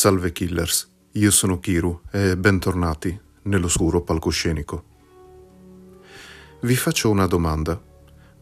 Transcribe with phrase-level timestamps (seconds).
[0.00, 4.84] Salve killers, io sono Kiru e bentornati nell'oscuro palcoscenico.
[6.62, 7.78] Vi faccio una domanda.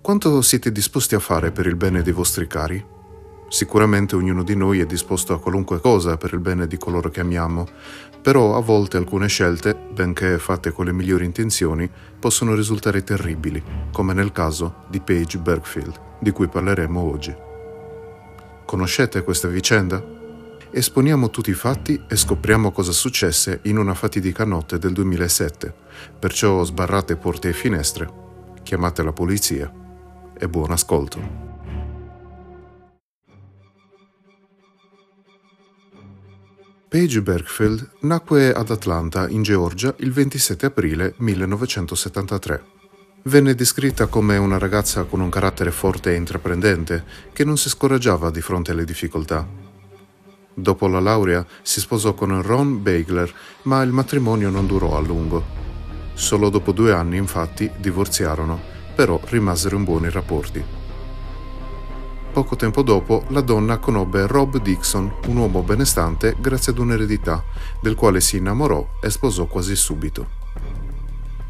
[0.01, 2.81] Quanto siete disposti a fare per il bene dei vostri cari?
[3.49, 7.19] Sicuramente ognuno di noi è disposto a qualunque cosa per il bene di coloro che
[7.19, 7.67] amiamo,
[8.23, 11.91] però a volte alcune scelte, benché fatte con le migliori intenzioni,
[12.21, 17.35] possono risultare terribili, come nel caso di Paige Bergfield, di cui parleremo oggi.
[18.65, 20.18] Conoscete questa vicenda?
[20.71, 25.75] Esponiamo tutti i fatti e scopriamo cosa successe in una fatidica notte del 2007.
[26.19, 28.11] Perciò sbarrate porte e finestre,
[28.63, 29.73] chiamate la polizia
[30.37, 31.47] e buon ascolto.
[36.89, 42.77] Paige Bergfield nacque ad Atlanta, in Georgia, il 27 aprile 1973.
[43.25, 48.31] Venne descritta come una ragazza con un carattere forte e intraprendente, che non si scoraggiava
[48.31, 49.68] di fronte alle difficoltà.
[50.59, 55.45] Dopo la laurea si sposò con Ron Bagler, ma il matrimonio non durò a lungo.
[56.15, 58.61] Solo dopo due anni, infatti, divorziarono,
[58.97, 60.61] però rimasero in buoni rapporti.
[62.33, 67.45] Poco tempo dopo, la donna conobbe Rob Dixon, un uomo benestante grazie ad un'eredità,
[67.81, 70.27] del quale si innamorò e sposò quasi subito.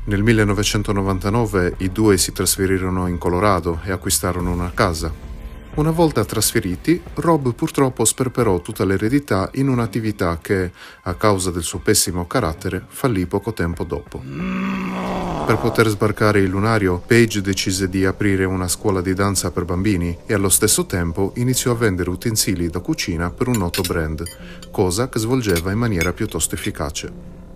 [0.05, 5.28] Nel 1999 i due si trasferirono in Colorado e acquistarono una casa,
[5.79, 11.79] una volta trasferiti, Rob purtroppo sperperò tutta l'eredità in un'attività che, a causa del suo
[11.79, 14.21] pessimo carattere, fallì poco tempo dopo.
[15.47, 20.19] Per poter sbarcare il lunario, Paige decise di aprire una scuola di danza per bambini
[20.27, 24.25] e allo stesso tempo iniziò a vendere utensili da cucina per un noto brand,
[24.73, 27.48] cosa che svolgeva in maniera piuttosto efficace.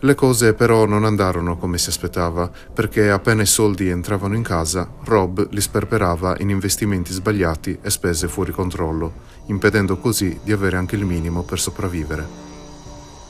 [0.00, 4.88] Le cose però non andarono come si aspettava, perché appena i soldi entravano in casa,
[5.02, 9.12] Rob li sperperava in investimenti sbagliati e spese fuori controllo,
[9.46, 12.24] impedendo così di avere anche il minimo per sopravvivere.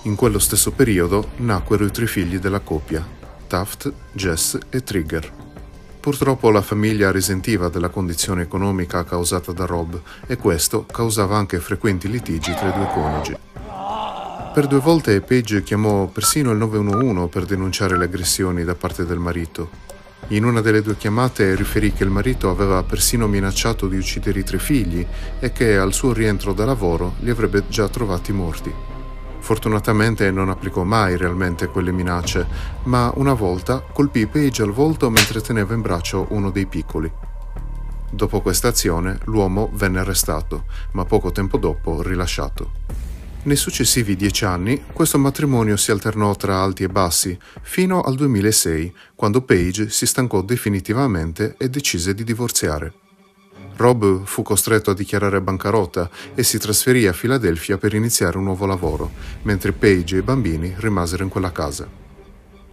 [0.02, 3.02] In quello stesso periodo nacquero i tre figli della coppia,
[3.46, 5.32] Taft, Jess e Trigger.
[6.00, 12.10] Purtroppo la famiglia risentiva della condizione economica causata da Rob e questo causava anche frequenti
[12.10, 13.36] litigi tra i due coniugi.
[14.58, 19.20] Per due volte Paige chiamò persino il 911 per denunciare le aggressioni da parte del
[19.20, 19.70] marito.
[20.30, 24.42] In una delle due chiamate riferì che il marito aveva persino minacciato di uccidere i
[24.42, 25.06] tre figli
[25.38, 28.74] e che al suo rientro da lavoro li avrebbe già trovati morti.
[29.38, 32.44] Fortunatamente non applicò mai realmente quelle minacce,
[32.82, 37.08] ma una volta colpì Paige al volto mentre teneva in braccio uno dei piccoli.
[38.10, 40.64] Dopo questa azione l'uomo venne arrestato,
[40.94, 43.06] ma poco tempo dopo rilasciato.
[43.40, 48.92] Nei successivi dieci anni questo matrimonio si alternò tra alti e bassi, fino al 2006,
[49.14, 52.92] quando Paige si stancò definitivamente e decise di divorziare.
[53.76, 58.66] Rob fu costretto a dichiarare bancarotta e si trasferì a Filadelfia per iniziare un nuovo
[58.66, 59.12] lavoro,
[59.42, 61.88] mentre Paige e i bambini rimasero in quella casa.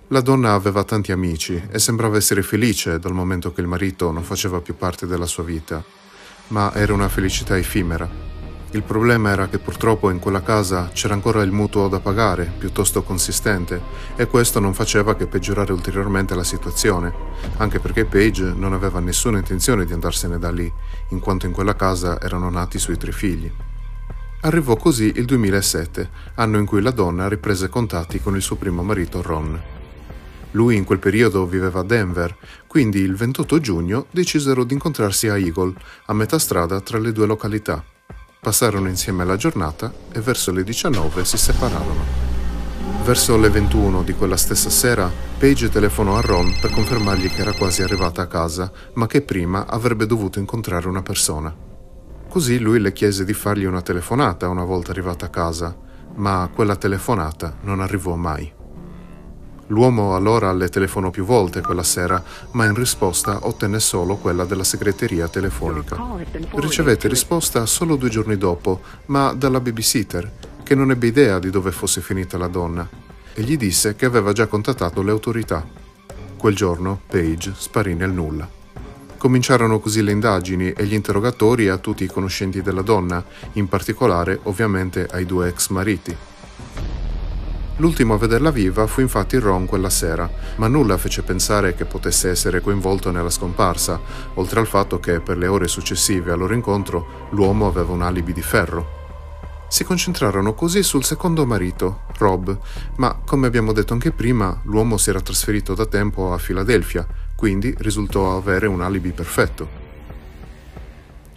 [0.07, 4.23] La donna aveva tanti amici e sembrava essere felice dal momento che il marito non
[4.23, 5.83] faceva più parte della sua vita,
[6.47, 8.34] ma era una felicità effimera
[8.71, 13.03] il problema era che purtroppo in quella casa c'era ancora il mutuo da pagare, piuttosto
[13.03, 13.81] consistente,
[14.15, 17.13] e questo non faceva che peggiorare ulteriormente la situazione,
[17.57, 20.71] anche perché Paige non aveva nessuna intenzione di andarsene da lì,
[21.09, 23.49] in quanto in quella casa erano nati i suoi tre figli.
[24.41, 28.83] Arrivò così il 2007, anno in cui la donna riprese contatti con il suo primo
[28.83, 29.59] marito Ron.
[30.51, 32.35] Lui in quel periodo viveva a Denver,
[32.67, 35.73] quindi il 28 giugno decisero di incontrarsi a Eagle,
[36.05, 37.83] a metà strada tra le due località.
[38.45, 42.03] Passarono insieme la giornata e verso le 19 si separarono.
[43.03, 47.53] Verso le 21 di quella stessa sera, Paige telefonò a Ron per confermargli che era
[47.53, 51.51] quasi arrivata a casa, ma che prima avrebbe dovuto incontrare una persona.
[52.29, 55.75] Così lui le chiese di fargli una telefonata una volta arrivata a casa,
[56.13, 58.53] ma quella telefonata non arrivò mai.
[59.67, 64.63] L'uomo allora le telefonò più volte quella sera, ma in risposta ottenne solo quella della
[64.63, 65.97] segreteria telefonica.
[66.51, 70.31] Ricevette risposta solo due giorni dopo, ma dalla babysitter,
[70.61, 72.87] che non ebbe idea di dove fosse finita la donna,
[73.33, 75.65] e gli disse che aveva già contattato le autorità.
[76.37, 78.47] Quel giorno Paige sparì nel nulla.
[79.17, 83.23] Cominciarono così le indagini e gli interrogatori a tutti i conoscenti della donna,
[83.53, 86.15] in particolare ovviamente ai due ex mariti.
[87.77, 92.29] L'ultimo a vederla viva fu infatti Ron quella sera, ma nulla fece pensare che potesse
[92.29, 93.99] essere coinvolto nella scomparsa,
[94.35, 98.31] oltre al fatto che per le ore successive al loro incontro l'uomo aveva un alibi
[98.31, 99.03] di ferro.
[99.67, 102.57] Si concentrarono così sul secondo marito, Rob,
[102.95, 107.05] ma come abbiamo detto anche prima, l'uomo si era trasferito da tempo a Filadelfia,
[107.35, 109.83] quindi risultò avere un alibi perfetto.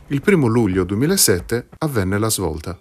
[0.06, 2.78] Il primo luglio 2007 avvenne la svolta.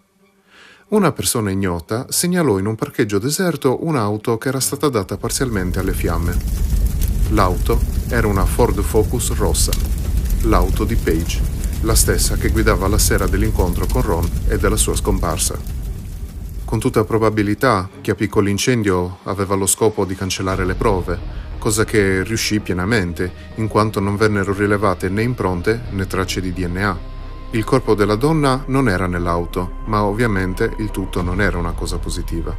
[0.89, 5.92] Una persona ignota segnalò in un parcheggio deserto un'auto che era stata data parzialmente alle
[5.92, 6.38] fiamme.
[7.31, 9.74] L'auto era una Ford Focus rossa,
[10.44, 11.42] l'auto di Page,
[11.81, 15.60] la stessa che guidava la sera dell'incontro con Ron e della sua scomparsa.
[16.63, 21.19] Con tutta probabilità chi appiccò l'incendio aveva lo scopo di cancellare le prove,
[21.57, 27.17] cosa che riuscì pienamente, in quanto non vennero rilevate né impronte né tracce di DNA.
[27.51, 31.97] Il corpo della donna non era nell'auto, ma ovviamente il tutto non era una cosa
[31.97, 32.53] positiva.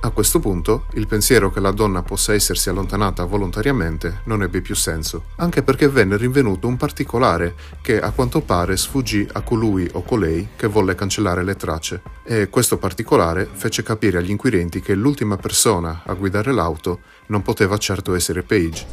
[0.00, 4.74] A questo punto, il pensiero che la donna possa essersi allontanata volontariamente non ebbe più
[4.74, 10.02] senso, anche perché venne rinvenuto un particolare che a quanto pare sfuggì a colui o
[10.02, 15.36] colei che volle cancellare le tracce, e questo particolare fece capire agli inquirenti che l'ultima
[15.36, 18.86] persona a guidare l'auto non poteva certo essere Page,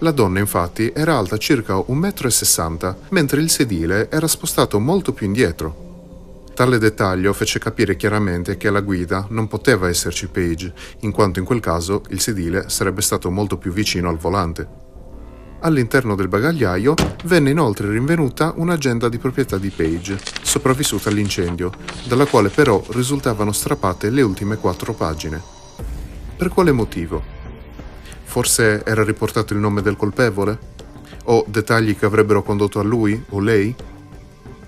[0.00, 5.26] la donna infatti era alta circa 1,60 m, mentre il sedile era spostato molto più
[5.26, 5.86] indietro.
[6.54, 11.44] Tale dettaglio fece capire chiaramente che alla guida non poteva esserci Page, in quanto in
[11.44, 14.66] quel caso il sedile sarebbe stato molto più vicino al volante.
[15.60, 16.94] All'interno del bagagliaio
[17.24, 21.72] venne inoltre rinvenuta un'agenda di proprietà di Page, sopravvissuta all'incendio,
[22.06, 25.42] dalla quale però risultavano strappate le ultime quattro pagine.
[26.36, 27.37] Per quale motivo?
[28.28, 30.58] Forse era riportato il nome del colpevole?
[31.24, 33.74] O dettagli che avrebbero condotto a lui o lei?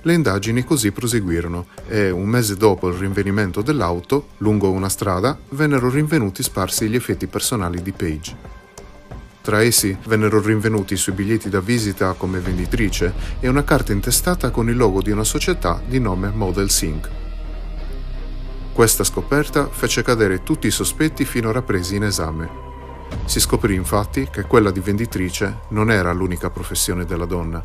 [0.00, 5.90] Le indagini così proseguirono e un mese dopo il rinvenimento dell'auto, lungo una strada, vennero
[5.90, 8.34] rinvenuti sparsi gli effetti personali di Page.
[9.42, 14.48] Tra essi vennero rinvenuti i suoi biglietti da visita come venditrice e una carta intestata
[14.48, 17.10] con il logo di una società di nome Model Sync.
[18.72, 22.69] Questa scoperta fece cadere tutti i sospetti finora presi in esame
[23.24, 27.64] si scoprì infatti che quella di venditrice non era l'unica professione della donna.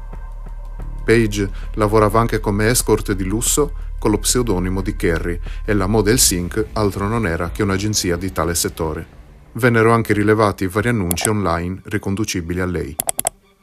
[1.03, 6.19] Page lavorava anche come escort di lusso con lo pseudonimo di Kerry e la Model
[6.19, 9.07] Sync altro non era che un'agenzia di tale settore.
[9.53, 12.95] Vennero anche rilevati vari annunci online riconducibili a lei.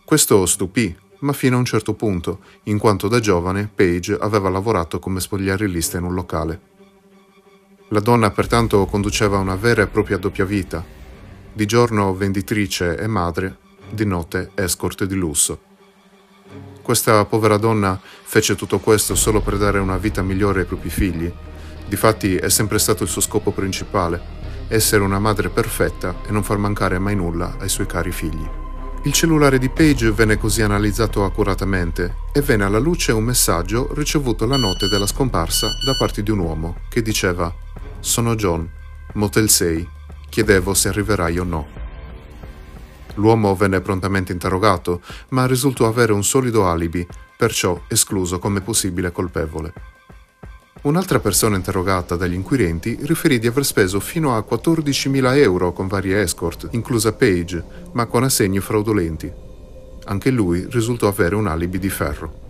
[0.04, 4.98] Questo stupì, ma fino a un certo punto, in quanto da giovane Page aveva lavorato
[4.98, 6.60] come spogliarellista in un locale.
[7.88, 10.84] La donna pertanto conduceva una vera e propria doppia vita,
[11.52, 13.58] di giorno venditrice e madre,
[13.90, 15.60] di notte escort di lusso.
[16.80, 21.32] Questa povera donna fece tutto questo solo per dare una vita migliore ai propri figli.
[21.86, 24.20] Difatti è sempre stato il suo scopo principale,
[24.68, 28.48] essere una madre perfetta e non far mancare mai nulla ai suoi cari figli.
[29.04, 34.46] Il cellulare di Paige venne così analizzato accuratamente e venne alla luce un messaggio ricevuto
[34.46, 37.52] la notte della scomparsa da parte di un uomo che diceva
[37.98, 38.68] Sono John,
[39.14, 39.88] Motel 6,
[40.32, 41.66] Chiedevo se arriverai o no.
[43.16, 47.06] L'uomo venne prontamente interrogato, ma risultò avere un solido alibi,
[47.36, 49.74] perciò escluso come possibile colpevole.
[50.84, 56.22] Un'altra persona interrogata dagli inquirenti riferì di aver speso fino a 14.000 euro con varie
[56.22, 57.62] escort, inclusa Page,
[57.92, 59.30] ma con assegni fraudolenti.
[60.04, 62.40] Anche lui risultò avere un alibi di ferro.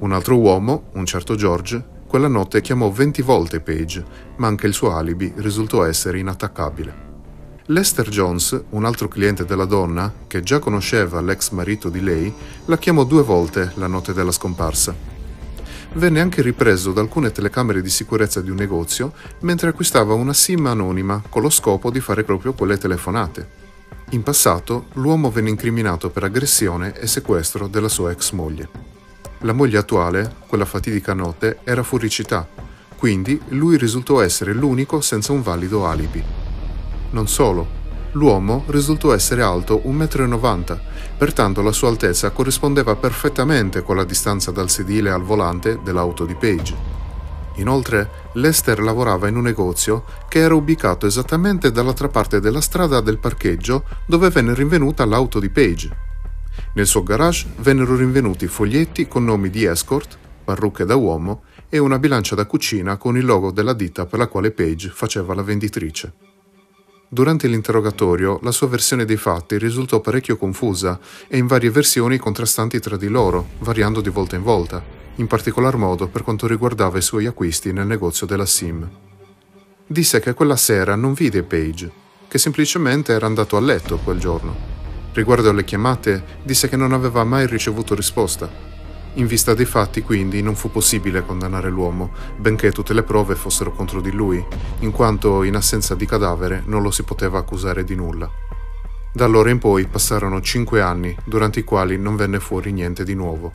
[0.00, 4.04] Un altro uomo, un certo George, quella notte chiamò 20 volte Page,
[4.36, 6.94] ma anche il suo alibi risultò essere inattaccabile.
[7.66, 12.32] Lester Jones, un altro cliente della donna, che già conosceva l'ex marito di lei,
[12.66, 14.94] la chiamò due volte la notte della scomparsa.
[15.94, 20.66] Venne anche ripreso da alcune telecamere di sicurezza di un negozio mentre acquistava una SIM
[20.66, 23.48] anonima con lo scopo di fare proprio quelle telefonate.
[24.10, 28.93] In passato l'uomo venne incriminato per aggressione e sequestro della sua ex moglie.
[29.44, 32.48] La moglie attuale, quella fatidica notte, era fuori città,
[32.96, 36.24] quindi lui risultò essere l'unico senza un valido alibi.
[37.10, 37.66] Non solo,
[38.12, 40.80] l'uomo risultò essere alto 1,90 m,
[41.18, 46.34] pertanto la sua altezza corrispondeva perfettamente con la distanza dal sedile al volante dell'auto di
[46.34, 46.74] Page.
[47.56, 53.18] Inoltre, Lester lavorava in un negozio che era ubicato esattamente dall'altra parte della strada del
[53.18, 56.13] parcheggio dove venne rinvenuta l'auto di Page.
[56.74, 61.98] Nel suo garage vennero rinvenuti foglietti con nomi di escort, parrucche da uomo e una
[61.98, 66.12] bilancia da cucina con il logo della ditta per la quale Page faceva la venditrice.
[67.08, 72.80] Durante l'interrogatorio la sua versione dei fatti risultò parecchio confusa e in varie versioni contrastanti
[72.80, 74.82] tra di loro, variando di volta in volta,
[75.16, 78.88] in particolar modo per quanto riguardava i suoi acquisti nel negozio della SIM.
[79.86, 81.90] Disse che quella sera non vide Page,
[82.26, 84.83] che semplicemente era andato a letto quel giorno.
[85.14, 88.72] Riguardo alle chiamate, disse che non aveva mai ricevuto risposta
[89.14, 93.70] in vista dei fatti, quindi, non fu possibile condannare l'uomo, benché tutte le prove fossero
[93.70, 94.44] contro di lui,
[94.80, 98.28] in quanto in assenza di cadavere non lo si poteva accusare di nulla.
[99.12, 103.14] Da allora in poi passarono cinque anni, durante i quali non venne fuori niente di
[103.14, 103.52] nuovo.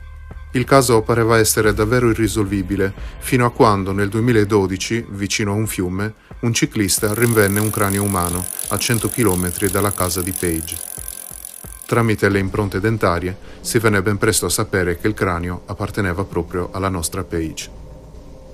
[0.52, 6.14] Il caso pareva essere davvero irrisolvibile, fino a quando nel 2012, vicino a un fiume,
[6.40, 11.09] un ciclista rinvenne un cranio umano a 100 km dalla casa di Page.
[11.90, 16.68] Tramite le impronte dentarie si venne ben presto a sapere che il cranio apparteneva proprio
[16.70, 17.68] alla nostra Page.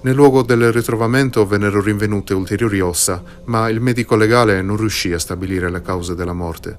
[0.01, 5.19] Nel luogo del ritrovamento vennero rinvenute ulteriori ossa, ma il medico legale non riuscì a
[5.19, 6.79] stabilire le cause della morte.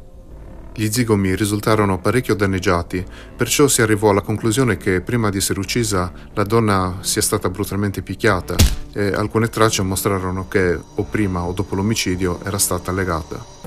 [0.74, 6.12] Gli zigomi risultarono parecchio danneggiati, perciò si arrivò alla conclusione che prima di essere uccisa
[6.34, 8.56] la donna sia stata brutalmente picchiata
[8.94, 13.67] e alcune tracce mostrarono che o prima o dopo l'omicidio era stata legata.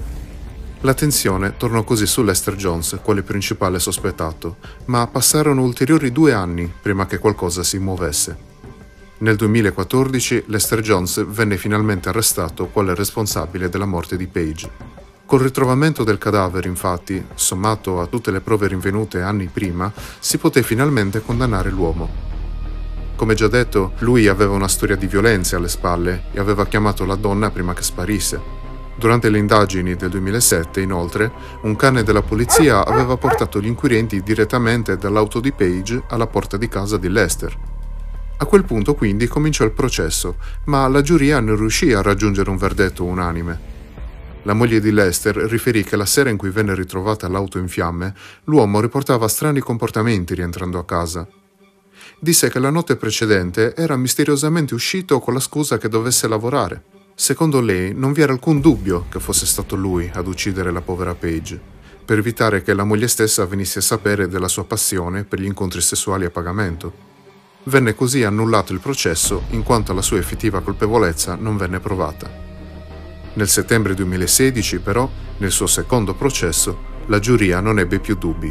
[0.83, 4.57] L'attenzione tornò così su Lester Jones, quale principale sospettato,
[4.87, 8.49] ma passarono ulteriori due anni prima che qualcosa si muovesse.
[9.19, 14.71] Nel 2014 Lester Jones venne finalmente arrestato quale responsabile della morte di Page.
[15.27, 20.63] Col ritrovamento del cadavere, infatti, sommato a tutte le prove rinvenute anni prima, si poté
[20.63, 22.09] finalmente condannare l'uomo.
[23.17, 27.17] Come già detto, lui aveva una storia di violenze alle spalle e aveva chiamato la
[27.17, 28.60] donna prima che sparisse.
[29.01, 34.99] Durante le indagini del 2007, inoltre, un cane della polizia aveva portato gli inquirenti direttamente
[34.99, 37.57] dall'auto di Page alla porta di casa di Lester.
[38.37, 42.59] A quel punto quindi cominciò il processo, ma la giuria non riuscì a raggiungere un
[42.59, 43.61] verdetto unanime.
[44.43, 48.13] La moglie di Lester riferì che la sera in cui venne ritrovata l'auto in fiamme,
[48.45, 51.27] l'uomo riportava strani comportamenti rientrando a casa.
[52.19, 57.00] Disse che la notte precedente era misteriosamente uscito con la scusa che dovesse lavorare.
[57.21, 61.15] Secondo lei non vi era alcun dubbio che fosse stato lui ad uccidere la povera
[61.15, 61.61] Paige,
[62.03, 65.83] per evitare che la moglie stessa venisse a sapere della sua passione per gli incontri
[65.83, 66.91] sessuali a pagamento.
[67.65, 72.27] Venne così annullato il processo in quanto la sua effettiva colpevolezza non venne provata.
[73.35, 78.51] Nel settembre 2016, però, nel suo secondo processo, la giuria non ebbe più dubbi.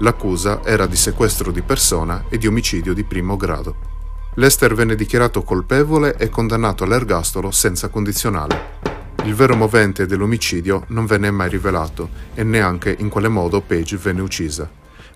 [0.00, 3.91] L'accusa era di sequestro di persona e di omicidio di primo grado.
[4.36, 8.80] Lester venne dichiarato colpevole e condannato all'ergastolo senza condizionale.
[9.24, 14.22] Il vero movente dell'omicidio non venne mai rivelato e neanche in quale modo Page venne
[14.22, 14.68] uccisa,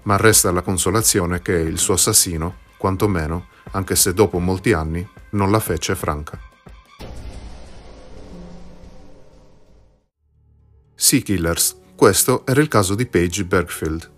[0.02, 5.50] ma resta la consolazione che il suo assassino, quantomeno, anche se dopo molti anni, non
[5.50, 6.38] la fece franca.
[10.94, 11.80] Sea Killers.
[11.96, 14.11] Questo era il caso di Paige Bergfield.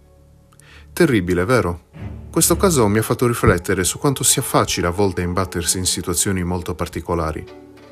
[0.92, 2.07] Terribile, vero?
[2.30, 6.44] Questo caso mi ha fatto riflettere su quanto sia facile a volte imbattersi in situazioni
[6.44, 7.44] molto particolari.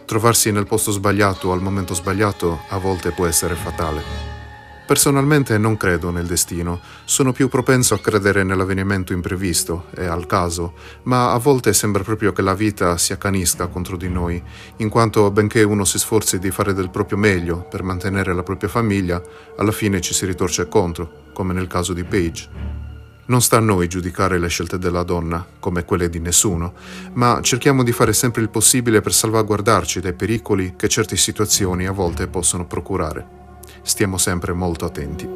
[0.05, 4.35] Trovarsi nel posto sbagliato al momento sbagliato a volte può essere fatale.
[4.87, 10.75] Personalmente non credo nel destino, sono più propenso a credere nell'avvenimento imprevisto e al caso,
[11.05, 14.41] ma a volte sembra proprio che la vita si accanisca contro di noi,
[14.77, 18.69] in quanto benché uno si sforzi di fare del proprio meglio per mantenere la propria
[18.69, 19.21] famiglia,
[19.57, 22.86] alla fine ci si ritorce contro, come nel caso di Paige.
[23.27, 26.75] Non sta a noi giudicare le scelte della donna, come quelle di nessuno,
[27.15, 31.93] ma cerchiamo di fare sempre il possibile per salvaguardarci dai pericoli che certe situazioni a
[31.93, 33.37] volte possono procurare
[33.87, 35.29] stiamo sempre molto attenti.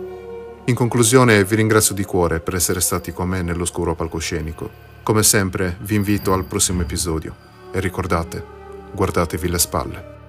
[0.65, 4.89] In conclusione vi ringrazio di cuore per essere stati con me nell'oscuro palcoscenico.
[5.03, 7.35] Come sempre vi invito al prossimo episodio
[7.73, 8.45] e ricordate,
[8.93, 10.20] guardatevi le spalle.